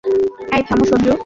এই 0.55 0.61
থাম, 0.67 0.79
সঞ্জু। 0.83 1.13